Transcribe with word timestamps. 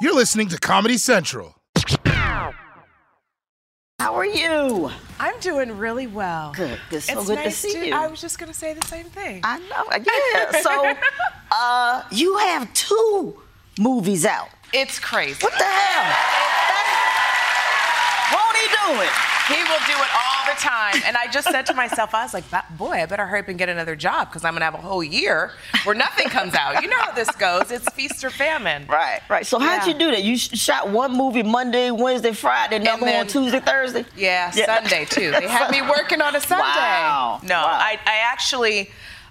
You're 0.00 0.14
listening 0.14 0.48
to 0.48 0.58
Comedy 0.58 0.96
Central. 0.98 1.54
How 4.00 4.14
are 4.14 4.24
you? 4.26 4.90
I'm 5.18 5.38
doing 5.40 5.76
really 5.76 6.06
well. 6.06 6.52
Good. 6.54 6.78
Good. 6.88 7.02
So 7.02 7.18
it's 7.18 7.26
good 7.28 7.34
nice 7.34 7.62
to 7.62 7.68
see 7.70 7.88
you. 7.88 7.94
I 7.94 8.06
was 8.06 8.20
just 8.20 8.38
going 8.38 8.50
to 8.50 8.56
say 8.56 8.72
the 8.74 8.86
same 8.86 9.06
thing. 9.06 9.40
I 9.42 9.58
know. 9.58 9.84
Yeah. 9.90 10.60
So, 10.62 10.94
uh, 11.52 12.02
you 12.12 12.36
have 12.38 12.72
two 12.74 13.40
movies 13.78 14.24
out. 14.24 14.48
it's 14.72 14.98
crazy. 15.00 15.38
What 15.42 15.52
the 15.58 15.64
hell? 15.64 16.14
Won't 18.32 18.56
he 18.56 18.66
do 18.68 19.02
it? 19.02 19.10
He 19.48 19.54
will 19.54 19.84
do 19.86 19.92
it 19.92 20.10
all 20.14 20.46
the 20.54 20.60
time. 20.60 21.00
And 21.06 21.16
I 21.16 21.26
just 21.30 21.48
said 21.50 21.66
to 21.66 21.74
myself, 21.74 22.14
I 22.14 22.22
was 22.24 22.34
like, 22.34 22.44
boy, 22.76 22.90
I 22.92 23.06
better 23.06 23.26
hurry 23.26 23.40
up 23.40 23.48
and 23.48 23.58
get 23.58 23.68
another 23.68 23.96
job 23.96 24.28
because 24.28 24.44
I'm 24.44 24.52
going 24.52 24.60
to 24.60 24.64
have 24.66 24.74
a 24.74 24.78
whole 24.78 25.02
year 25.02 25.52
where 25.84 25.94
nothing 25.94 26.28
comes 26.28 26.54
out. 26.54 26.82
You 26.82 26.88
know 26.88 26.98
how 26.98 27.12
this 27.12 27.30
goes. 27.32 27.70
It's 27.70 27.88
feast 27.94 28.22
or 28.24 28.30
famine. 28.30 28.86
Right. 28.88 29.20
Right. 29.28 29.46
So 29.46 29.58
how'd 29.58 29.86
Yeah. 29.86 29.92
you 29.92 29.98
do 29.98 30.10
that? 30.10 30.22
You 30.22 30.36
shot 30.36 30.90
one 30.90 31.16
movie 31.16 31.42
Monday, 31.42 31.90
Wednesday, 31.90 32.32
Friday, 32.32 32.76
another 32.76 33.04
then- 33.04 33.16
one 33.18 33.26
Tuesday, 33.26 33.60
Thursday. 33.60 34.04
Yeah, 34.16 34.50
Sunday 34.50 35.04
too. 35.06 35.30
They 35.32 35.46
had 35.48 35.70
me 35.70 35.82
working 35.82 36.20
on 36.20 36.36
a 36.36 36.40
Sunday. 36.40 36.64
Wow. 36.68 37.40
No, 37.42 37.54
Wow. 37.54 37.66
I, 37.80 37.98
I 38.04 38.16
actually, 38.30 38.90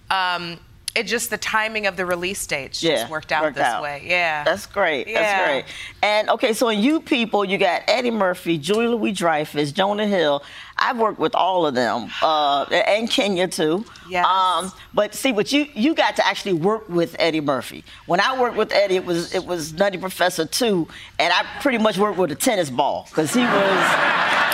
um, 0.09 0.59
it 0.97 1.03
just 1.07 1.29
the 1.29 1.37
timing 1.37 1.85
of 1.85 1.95
the 1.95 2.05
release 2.05 2.45
dates 2.47 2.81
Yeah, 2.81 2.95
just 2.95 3.11
worked 3.11 3.31
out 3.31 3.43
worked 3.43 3.55
this 3.57 3.65
out. 3.65 3.83
way. 3.83 4.03
Yeah. 4.05 4.43
That's 4.43 4.65
great. 4.65 5.07
Yeah. 5.07 5.21
That's 5.21 5.45
great. 5.45 5.65
And 6.01 6.29
okay, 6.31 6.53
so 6.53 6.69
in 6.69 6.79
you 6.79 6.99
people, 6.99 7.45
you 7.45 7.57
got 7.57 7.83
Eddie 7.87 8.11
Murphy, 8.11 8.57
Julie 8.57 8.87
Louis 8.87 9.11
Dreyfus, 9.11 9.71
Jonah 9.71 10.07
Hill. 10.07 10.43
I've 10.79 10.97
worked 10.97 11.17
with 11.19 11.33
all 11.33 11.65
of 11.65 11.73
them, 11.73 12.09
uh, 12.21 12.63
and 12.65 13.09
Kenya 13.09 13.47
too. 13.47 13.83
Yes. 14.09 14.25
Um, 14.25 14.71
but 14.93 15.15
see, 15.15 15.31
but 15.31 15.51
you 15.51 15.65
you 15.73 15.95
got 15.95 16.15
to 16.17 16.27
actually 16.27 16.53
work 16.53 16.87
with 16.87 17.15
Eddie 17.17 17.41
Murphy. 17.41 17.83
When 18.05 18.19
I 18.19 18.39
worked 18.39 18.57
with 18.57 18.71
Eddie, 18.71 18.97
it 18.97 19.05
was 19.05 19.33
it 19.33 19.45
was 19.45 19.73
Nutty 19.73 19.97
Professor 19.97 20.45
two, 20.45 20.87
and 21.17 21.33
I 21.33 21.45
pretty 21.61 21.79
much 21.79 21.97
worked 21.97 22.17
with 22.19 22.31
a 22.31 22.35
tennis 22.35 22.69
ball 22.69 23.05
because 23.09 23.33
he 23.33 23.41
was. 23.41 24.46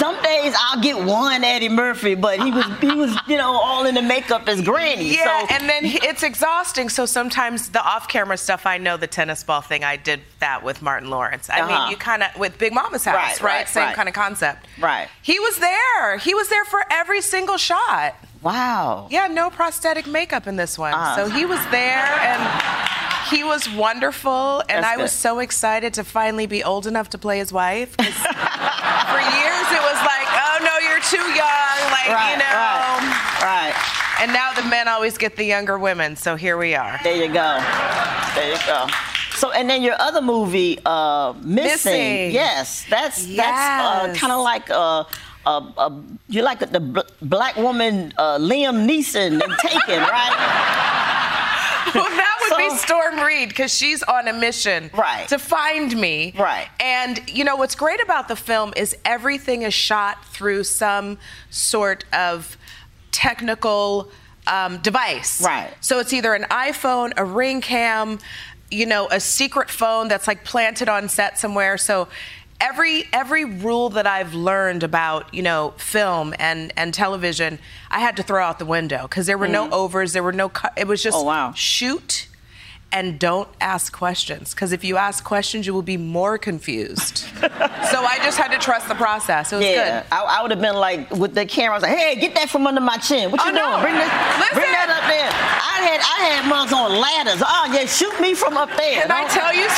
Some 0.00 0.20
days 0.22 0.54
I'll 0.58 0.80
get 0.80 0.96
one 1.04 1.44
Eddie 1.44 1.68
Murphy, 1.68 2.14
but 2.14 2.40
he 2.42 2.50
was 2.50 2.64
he 2.80 2.90
was 2.90 3.14
you 3.28 3.36
know 3.36 3.52
all 3.52 3.84
in 3.86 3.94
the 3.94 4.02
makeup 4.02 4.48
as 4.48 4.60
Granny. 4.62 5.14
Yeah, 5.14 5.46
so, 5.46 5.54
and 5.54 5.68
then 5.68 5.84
he- 5.84 6.00
it's 6.02 6.22
exhausting. 6.22 6.88
So 6.88 7.04
sometimes 7.06 7.68
the 7.68 7.82
off-camera 7.84 8.38
stuff, 8.38 8.64
I 8.64 8.78
know 8.78 8.96
the 8.96 9.06
tennis 9.06 9.44
ball 9.44 9.60
thing. 9.60 9.84
I 9.84 9.96
did 9.96 10.20
that 10.40 10.64
with 10.64 10.80
Martin 10.80 11.10
Lawrence. 11.10 11.50
I 11.50 11.60
Uh-huh. 11.60 11.82
mean, 11.82 11.90
you 11.90 11.96
kind 11.98 12.22
of 12.22 12.34
with 12.38 12.56
Big 12.58 12.72
Momma's 12.72 13.04
House, 13.04 13.14
Right, 13.14 13.40
right? 13.42 13.54
right, 13.58 13.68
Same 13.68 13.84
right. 13.84 13.94
kind 13.94 14.08
of 14.08 14.14
concept. 14.14 14.66
Right. 14.80 15.08
He 15.22 15.38
was 15.38 15.58
there. 15.58 16.16
He 16.18 16.34
was 16.34 16.48
there 16.48 16.64
for 16.64 16.82
every 16.90 17.20
single 17.20 17.58
shot. 17.58 18.14
wow. 18.42 19.06
Yeah, 19.10 19.26
no 19.26 19.50
prosthetic 19.50 20.06
makeup 20.06 20.46
in 20.46 20.56
this 20.56 20.78
one. 20.78 20.94
Uh-huh. 20.94 21.16
So 21.16 21.28
he 21.28 21.44
was 21.44 21.60
there 21.70 22.06
and 22.30 22.40
he 23.30 23.44
was 23.44 23.68
wonderful. 23.72 24.60
And 24.68 24.84
That's 24.84 24.94
I 24.94 24.96
was 24.96 25.10
good. 25.12 25.18
so 25.18 25.38
excited 25.38 25.94
to 25.94 26.04
finally 26.04 26.46
be 26.46 26.62
old 26.64 26.86
enough 26.86 27.10
to 27.10 27.18
play 27.18 27.38
his 27.38 27.52
wife. 27.52 27.90
for 27.96 28.02
years 28.02 29.66
it 29.72 29.82
was 29.82 30.00
like, 30.04 30.26
oh 30.28 30.58
no, 30.62 30.74
you're 30.88 31.00
too 31.00 31.26
young. 31.32 31.78
Like, 31.90 32.08
Right, 32.10 32.32
you 32.32 32.38
know. 32.38 32.44
right, 32.44 33.42
right. 33.74 34.22
And 34.22 34.32
now 34.32 34.52
the 34.52 34.64
men 34.68 34.88
always 34.88 35.16
get 35.16 35.36
the 35.36 35.44
younger 35.44 35.78
women. 35.78 36.16
So 36.16 36.36
here 36.36 36.56
we 36.58 36.74
are. 36.74 36.98
There 37.02 37.14
you 37.16 37.28
go. 37.32 37.58
There 38.34 38.50
you 38.52 38.58
go. 38.66 38.86
So, 39.34 39.50
and 39.52 39.70
then 39.70 39.82
your 39.82 39.94
other 39.98 40.20
movie, 40.20 40.78
uh, 40.84 41.32
Missing. 41.42 41.62
Missing. 41.64 42.30
Yes, 42.32 42.84
that's 42.90 43.24
that's 43.36 44.14
uh, 44.14 44.14
kind 44.18 44.32
of 44.34 44.42
like 44.42 44.68
uh, 44.68 45.04
uh, 45.46 45.70
uh, 45.78 45.90
you 46.28 46.42
like 46.42 46.58
the 46.58 46.80
bl- 46.80 47.08
black 47.22 47.56
woman 47.56 48.12
uh, 48.18 48.36
Liam 48.38 48.84
Neeson 48.86 49.40
and 49.40 49.52
Taken, 49.64 50.00
right? 50.00 50.36
well, 51.94 52.04
that 52.04 52.29
Storm 52.68 53.20
Reid 53.20 53.48
because 53.48 53.72
she's 53.74 54.02
on 54.02 54.28
a 54.28 54.32
mission 54.32 54.90
Right. 54.92 55.26
to 55.28 55.38
find 55.38 55.96
me. 55.98 56.34
Right. 56.38 56.68
And 56.78 57.20
you 57.28 57.44
know 57.44 57.56
what's 57.56 57.74
great 57.74 58.02
about 58.02 58.28
the 58.28 58.36
film 58.36 58.72
is 58.76 58.96
everything 59.04 59.62
is 59.62 59.72
shot 59.74 60.24
through 60.26 60.64
some 60.64 61.18
sort 61.50 62.04
of 62.12 62.56
technical 63.12 64.10
um, 64.46 64.78
device. 64.78 65.42
Right. 65.42 65.70
So 65.80 65.98
it's 65.98 66.12
either 66.12 66.34
an 66.34 66.44
iPhone, 66.50 67.12
a 67.16 67.24
ring 67.24 67.60
cam, 67.60 68.18
you 68.70 68.86
know, 68.86 69.08
a 69.10 69.20
secret 69.20 69.70
phone 69.70 70.08
that's 70.08 70.26
like 70.26 70.44
planted 70.44 70.88
on 70.88 71.08
set 71.08 71.38
somewhere. 71.38 71.76
So 71.76 72.08
every 72.60 73.04
every 73.12 73.44
rule 73.44 73.88
that 73.90 74.06
I've 74.06 74.34
learned 74.34 74.82
about 74.82 75.32
you 75.34 75.42
know 75.42 75.74
film 75.76 76.34
and 76.38 76.72
and 76.76 76.92
television, 76.94 77.58
I 77.90 78.00
had 78.00 78.16
to 78.16 78.22
throw 78.22 78.42
out 78.44 78.58
the 78.58 78.64
window 78.66 79.02
because 79.02 79.26
there 79.26 79.38
were 79.38 79.48
no 79.48 79.70
overs, 79.70 80.12
there 80.12 80.22
were 80.22 80.32
no. 80.32 80.48
Cu- 80.48 80.68
it 80.76 80.86
was 80.86 81.02
just 81.02 81.16
Mm. 81.16 81.20
Oh, 81.20 81.24
wow. 81.24 81.52
shoot 81.54 82.26
and 82.92 83.18
don't 83.20 83.48
ask 83.60 83.92
questions 83.92 84.52
because 84.54 84.72
if 84.72 84.82
you 84.82 84.96
ask 84.96 85.22
questions, 85.22 85.66
you 85.66 85.72
will 85.72 85.82
be 85.82 85.96
more 85.96 86.36
confused. 86.38 87.18
so 87.18 87.26
I 87.38 88.18
just 88.22 88.36
had 88.36 88.50
to 88.52 88.58
trust 88.58 88.88
the 88.88 88.94
process. 88.96 89.52
It 89.52 89.56
was 89.56 89.64
Yeah, 89.66 90.00
good. 90.02 90.12
I, 90.12 90.22
I 90.38 90.42
would 90.42 90.50
have 90.50 90.60
been 90.60 90.74
like 90.74 91.08
with 91.10 91.34
the 91.34 91.46
camera. 91.46 91.72
I 91.74 91.76
was 91.76 91.82
like, 91.84 91.96
"Hey, 91.96 92.16
get 92.20 92.34
that 92.34 92.50
from 92.50 92.66
under 92.66 92.80
my 92.80 92.96
chin. 92.96 93.30
What 93.30 93.44
you 93.44 93.50
Oh, 93.50 93.54
no. 93.54 93.70
doing? 93.70 93.82
Bring 93.82 93.94
this, 93.94 94.10
bring 94.52 94.72
that 94.72 94.90
up 94.90 95.04
there." 95.08 95.30
I 95.30 95.82
had 95.86 96.00
I 96.00 96.24
had 96.34 96.48
mugs 96.48 96.72
on 96.72 96.90
ladders. 97.00 97.42
Oh 97.46 97.70
yeah, 97.72 97.86
shoot 97.86 98.20
me 98.20 98.34
from 98.34 98.56
up 98.56 98.68
there. 98.76 99.02
Can 99.02 99.10
I 99.12 99.22
Don't- 99.22 99.30
tell 99.30 99.54
you? 99.54 99.68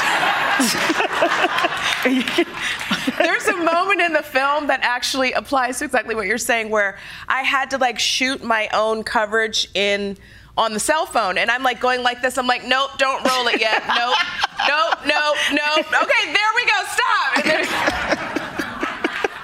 There's 3.18 3.46
a 3.46 3.56
moment 3.56 4.00
in 4.00 4.12
the 4.12 4.22
film 4.22 4.66
that 4.68 4.80
actually 4.82 5.32
applies 5.32 5.78
to 5.78 5.84
exactly 5.84 6.14
what 6.14 6.26
you're 6.26 6.38
saying, 6.38 6.70
where 6.70 6.98
I 7.28 7.42
had 7.42 7.70
to 7.70 7.78
like 7.78 7.98
shoot 7.98 8.42
my 8.42 8.68
own 8.72 9.02
coverage 9.04 9.68
in 9.74 10.16
on 10.56 10.74
the 10.74 10.80
cell 10.80 11.06
phone, 11.06 11.38
and 11.38 11.50
I'm 11.50 11.62
like 11.62 11.80
going 11.80 12.02
like 12.02 12.20
this. 12.20 12.36
I'm 12.36 12.46
like, 12.46 12.64
nope, 12.66 12.90
don't 12.98 13.26
roll 13.28 13.48
it 13.48 13.60
yet. 13.60 13.82
Nope, 13.88 14.16
nope, 14.68 14.98
nope, 15.06 15.36
nope. 15.52 15.86
Okay, 16.02 16.32
there 16.32 16.52
we 16.54 16.64
go. 16.66 16.78
Stop. 16.88 17.46
And 17.46 17.68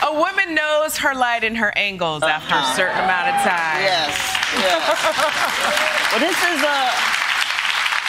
a 0.08 0.12
woman 0.18 0.54
knows 0.54 0.98
her 0.98 1.14
light 1.14 1.44
and 1.44 1.56
her 1.56 1.76
angles 1.76 2.22
after 2.22 2.54
a 2.54 2.64
certain 2.76 3.02
amount 3.04 3.28
of 3.28 3.34
time. 3.42 3.82
Yes. 3.82 4.36
yes. 4.54 4.80
well, 6.12 6.20
this 6.20 6.36
is 6.36 6.62
a. 6.62 6.90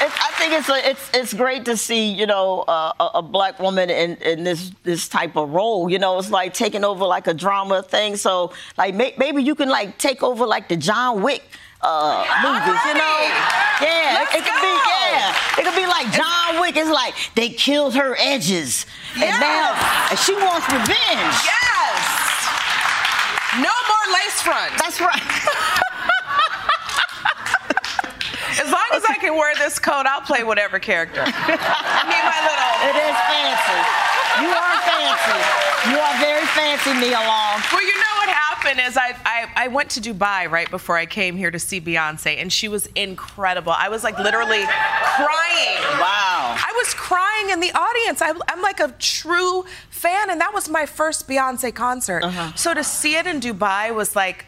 It's, 0.02 0.16
I 0.18 0.32
think 0.38 0.54
it's 0.54 0.70
a, 0.70 0.90
it's 0.90 1.09
it's 1.14 1.34
great 1.34 1.66
to 1.66 1.76
see 1.76 2.14
you 2.14 2.26
know 2.26 2.62
uh, 2.62 2.94
a, 3.00 3.09
a 3.16 3.22
black 3.22 3.59
woman 3.59 3.90
in, 3.90 4.16
in 4.18 4.46
this 4.46 4.72
this 4.84 5.09
type 5.09 5.35
of 5.35 5.50
role. 5.50 5.90
You 5.90 6.00
know, 6.00 6.18
it's 6.20 6.32
like 6.32 6.53
taking 6.53 6.85
over 6.85 7.06
like 7.06 7.28
a 7.28 7.34
drama 7.34 7.84
thing. 7.84 8.16
So 8.16 8.53
like 8.78 8.96
may, 8.96 9.14
maybe 9.18 9.44
you 9.44 9.56
can 9.56 9.68
like 9.70 9.97
take 9.97 10.23
over 10.23 10.46
like 10.46 10.70
the 10.70 10.78
John 10.78 11.22
Wick 11.22 11.44
uh, 11.81 12.26
movies. 12.43 12.79
You 12.85 12.96
know, 12.96 13.17
yeah, 13.81 14.20
Let's 14.20 14.35
it, 14.35 14.43
could 14.43 14.61
be 14.61 14.76
yeah, 14.90 15.35
it 15.59 15.64
could 15.64 15.76
be 15.76 15.87
like 15.87 16.11
John 16.11 16.59
Wick. 16.61 16.76
It's 16.76 16.90
like 16.90 17.16
they 17.35 17.49
killed 17.49 17.96
her 17.96 18.16
edges, 18.20 18.85
and 19.16 19.40
now 19.40 19.76
and 20.09 20.20
she 20.20 20.34
wants 20.35 20.67
revenge. 20.67 21.35
Yes. 21.47 22.20
No 23.58 23.73
more 23.73 24.05
lace 24.14 24.41
front. 24.41 24.72
That's 24.78 25.02
right. 25.02 25.17
As 28.59 28.70
long 28.70 28.90
as 28.93 29.05
I 29.05 29.16
can 29.16 29.35
wear 29.37 29.55
this 29.55 29.79
coat, 29.79 30.05
I'll 30.05 30.22
play 30.22 30.43
whatever 30.43 30.79
character. 30.79 31.23
I 31.25 32.03
need 32.11 32.25
my 32.28 32.40
little. 32.43 32.73
It 32.91 32.96
is 33.08 33.16
fancy. 33.32 33.79
You 34.43 34.52
are 34.52 34.78
fancy. 34.84 35.40
You 35.90 35.97
are 35.97 36.16
very 36.20 36.46
fancy, 36.53 36.91
Nia 36.99 37.23
Long. 37.23 37.64
Well, 37.72 37.82
you 37.82 37.96
know 37.96 38.14
what 38.20 38.29
happened 38.29 38.48
is 38.67 38.97
I, 38.97 39.16
I 39.26 39.66
I 39.66 39.67
went 39.67 39.91
to 39.91 40.02
Dubai 40.02 40.50
right 40.50 40.70
before 40.70 40.97
I 40.97 41.06
came 41.06 41.38
here 41.38 41.52
to 41.52 41.59
see 41.59 41.79
Beyonce, 41.79 42.38
and 42.38 42.52
she 42.52 42.67
was 42.67 42.88
incredible. 42.96 43.72
I 43.72 43.90
was 43.90 44.03
like 44.03 44.17
literally 44.20 44.64
crying. 44.64 45.79
Wow. 46.00 46.56
I 46.58 46.73
was 46.76 46.79
was 46.90 46.94
crying 46.94 47.50
in 47.52 47.59
the 47.59 47.72
audience. 47.72 48.22
I, 48.22 48.29
am 48.52 48.61
like 48.61 48.79
a 48.79 48.94
true 49.00 49.66
fan, 49.90 50.29
and 50.29 50.41
that 50.41 50.53
was 50.53 50.70
my 50.70 50.85
first 50.85 51.28
Beyonce 51.28 51.73
concert. 51.73 52.23
Uh-huh. 52.23 52.53
So 52.56 52.73
to 52.73 52.84
see 52.84 53.16
it 53.16 53.28
in 53.28 53.40
Dubai 53.40 53.94
was 53.94 54.16
like 54.16 54.46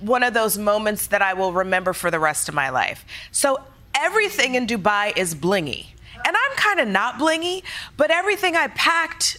one 0.00 0.22
of 0.22 0.34
those 0.34 0.58
moments 0.58 1.08
that 1.08 1.22
I 1.22 1.34
will 1.34 1.52
remember 1.52 1.92
for 1.92 2.10
the 2.10 2.18
rest 2.18 2.48
of 2.48 2.54
my 2.54 2.70
life. 2.70 3.04
So 3.32 3.60
everything 3.94 4.54
in 4.54 4.66
Dubai 4.66 5.16
is 5.16 5.34
blingy. 5.34 5.86
And 6.26 6.36
I'm 6.36 6.56
kind 6.56 6.80
of 6.80 6.88
not 6.88 7.14
blingy, 7.18 7.62
but 7.96 8.10
everything 8.10 8.56
I 8.56 8.66
packed. 8.68 9.38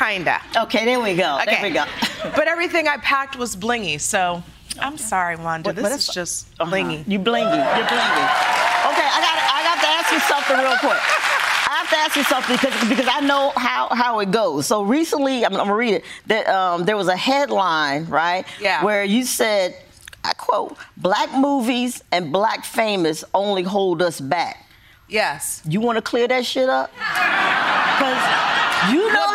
Kinda. 0.00 0.40
Okay, 0.56 0.84
there 0.84 1.00
we 1.00 1.14
go. 1.14 1.38
Okay. 1.42 1.52
There 1.52 1.62
we 1.62 1.70
go. 1.70 1.84
but 2.36 2.48
everything 2.48 2.88
I 2.88 2.96
packed 2.98 3.36
was 3.36 3.54
blingy, 3.56 4.00
so 4.00 4.42
I'm 4.80 4.96
sorry, 4.96 5.36
Wanda. 5.36 5.72
this 5.72 6.08
is 6.08 6.14
just 6.14 6.48
uh-huh. 6.58 6.70
blingy. 6.70 7.06
You 7.06 7.18
blingy. 7.18 7.60
You're 7.76 7.86
blingy. 7.86 8.26
Okay, 8.90 9.08
I 9.12 9.20
got 9.20 9.36
I 9.52 9.60
got 9.64 9.80
to 9.80 9.88
ask 9.98 10.12
you 10.12 10.20
something 10.20 10.56
real 10.56 10.78
quick. 10.78 11.00
I 11.68 11.76
have 11.84 11.90
to 11.90 11.96
ask 11.96 12.16
you 12.16 12.24
something 12.24 12.56
because 12.56 12.88
because 12.88 13.08
I 13.10 13.20
know 13.20 13.52
how 13.56 13.88
how 13.90 14.20
it 14.20 14.30
goes. 14.30 14.66
So 14.66 14.82
recently, 14.82 15.44
I'm, 15.44 15.52
I'm 15.52 15.58
gonna 15.58 15.74
read 15.74 15.94
it. 15.94 16.04
That 16.26 16.48
um, 16.48 16.84
there 16.84 16.96
was 16.96 17.08
a 17.08 17.16
headline, 17.16 18.06
right? 18.06 18.46
Yeah. 18.60 18.84
Where 18.84 19.04
you 19.04 19.24
said, 19.24 19.76
I 20.24 20.32
quote, 20.32 20.76
"Black 20.96 21.32
movies 21.34 22.02
and 22.10 22.32
black 22.32 22.64
famous 22.64 23.24
only 23.34 23.62
hold 23.62 24.02
us 24.02 24.20
back." 24.20 24.66
Yes. 25.08 25.60
You 25.68 25.80
want 25.80 25.96
to 25.96 26.02
clear 26.02 26.28
that 26.28 26.46
shit 26.46 26.68
up? 26.68 26.92
Because 26.92 28.50
you 28.88 29.12
know, 29.12 29.29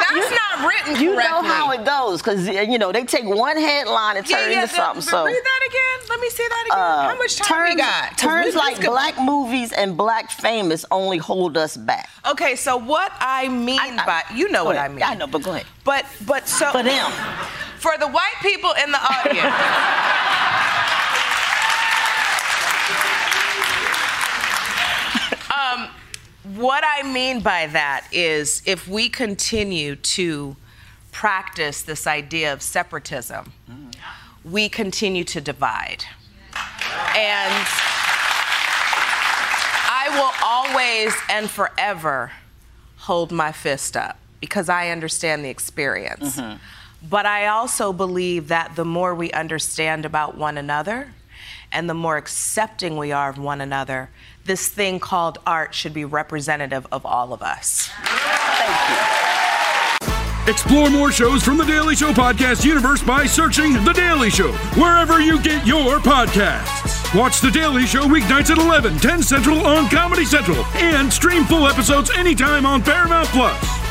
well, 0.65 0.85
that's 0.85 1.01
you, 1.01 1.15
not 1.15 1.17
written 1.17 1.35
You 1.35 1.41
know 1.41 1.53
how 1.53 1.71
it 1.71 1.85
goes 1.85 2.21
because 2.21 2.47
you 2.47 2.77
know 2.77 2.91
they 2.91 3.03
take 3.03 3.25
one 3.25 3.57
headline 3.57 4.17
and 4.17 4.25
turn 4.25 4.39
yeah, 4.39 4.49
yeah, 4.49 4.61
into 4.63 4.73
the, 4.73 4.81
something. 4.81 5.01
so 5.01 5.25
read 5.25 5.33
that 5.43 5.67
again. 5.69 6.09
Let 6.09 6.19
me 6.19 6.29
see 6.29 6.47
that 6.47 6.63
again. 6.67 6.79
Uh, 6.79 7.09
how 7.09 7.17
much 7.17 7.35
time 7.37 7.47
terms, 7.47 7.75
we 7.75 7.81
got? 7.81 8.17
Terms 8.17 8.55
like 8.55 8.81
black 8.81 9.19
movies 9.19 9.71
and 9.71 9.97
black 9.97 10.29
famous 10.31 10.85
only 10.91 11.17
hold 11.17 11.57
us 11.57 11.77
back. 11.77 12.09
Okay, 12.29 12.55
so 12.55 12.77
what 12.77 13.11
I 13.19 13.47
mean 13.49 13.79
I, 13.79 13.97
I, 13.97 14.05
by 14.05 14.23
you 14.33 14.49
know 14.49 14.65
what 14.65 14.75
ahead. 14.75 14.91
I 14.91 14.93
mean. 14.93 15.03
I 15.03 15.15
know, 15.15 15.27
but 15.27 15.43
go 15.43 15.51
ahead. 15.51 15.65
But 15.83 16.05
but 16.25 16.47
so 16.47 16.71
for 16.71 16.83
them, 16.83 17.11
for 17.79 17.97
the 17.97 18.07
white 18.07 18.35
people 18.41 18.71
in 18.83 18.91
the 18.91 18.99
audience. 18.99 19.45
um, 25.51 25.89
what 26.55 26.83
I 26.85 27.03
mean 27.03 27.41
by 27.41 27.67
that 27.67 28.07
is 28.11 28.61
if 28.65 28.87
we 28.87 29.09
continue 29.09 29.95
to 29.95 30.55
practice 31.11 31.81
this 31.81 32.07
idea 32.07 32.53
of 32.53 32.61
separatism, 32.61 33.53
mm. 33.69 33.95
we 34.43 34.69
continue 34.69 35.23
to 35.23 35.41
divide. 35.41 36.03
And 37.15 37.53
I 39.87 40.07
will 40.11 40.33
always 40.45 41.13
and 41.29 41.49
forever 41.49 42.31
hold 42.97 43.31
my 43.31 43.51
fist 43.51 43.97
up 43.97 44.17
because 44.39 44.69
I 44.69 44.89
understand 44.89 45.43
the 45.43 45.49
experience. 45.49 46.37
Mm-hmm. 46.37 46.57
But 47.09 47.25
I 47.25 47.47
also 47.47 47.93
believe 47.93 48.47
that 48.47 48.75
the 48.75 48.85
more 48.85 49.13
we 49.13 49.31
understand 49.31 50.05
about 50.05 50.37
one 50.37 50.57
another 50.57 51.13
and 51.71 51.89
the 51.89 51.93
more 51.93 52.17
accepting 52.17 52.97
we 52.97 53.11
are 53.11 53.29
of 53.29 53.37
one 53.37 53.61
another, 53.61 54.09
this 54.45 54.67
thing 54.67 54.99
called 54.99 55.39
art 55.45 55.73
should 55.73 55.93
be 55.93 56.05
representative 56.05 56.85
of 56.91 57.05
all 57.05 57.33
of 57.33 57.41
us. 57.41 57.89
Thank 58.03 58.89
you. 58.89 59.25
Explore 60.47 60.91
more 60.91 61.11
shows 61.11 61.43
from 61.43 61.57
The 61.57 61.65
Daily 61.65 61.95
Show 61.95 62.11
podcast 62.11 62.63
universe 62.63 63.01
by 63.01 63.25
searching 63.25 63.73
The 63.83 63.93
Daily 63.93 64.29
Show 64.29 64.51
wherever 64.75 65.19
you 65.19 65.41
get 65.41 65.65
your 65.65 65.97
podcasts. 65.97 67.15
Watch 67.19 67.41
The 67.41 67.49
Daily 67.49 67.87
Show 67.87 68.03
weeknights 68.03 68.51
at 68.51 68.59
11, 68.59 68.99
10 68.99 69.23
Central 69.23 69.65
on 69.65 69.89
Comedy 69.89 70.23
Central, 70.23 70.63
and 70.75 71.11
stream 71.11 71.45
full 71.45 71.67
episodes 71.67 72.11
anytime 72.11 72.63
on 72.63 72.83
Paramount 72.83 73.27
Plus. 73.29 73.85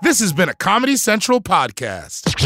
This 0.00 0.20
has 0.20 0.32
been 0.32 0.48
a 0.48 0.54
Comedy 0.54 0.96
Central 0.96 1.42
podcast. 1.42 2.45